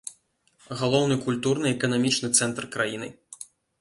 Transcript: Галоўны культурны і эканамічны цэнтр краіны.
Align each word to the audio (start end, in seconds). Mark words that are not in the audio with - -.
Галоўны 0.79 1.17
культурны 1.25 1.67
і 1.73 1.73
эканамічны 1.77 2.27
цэнтр 2.41 2.63
краіны. 2.77 3.07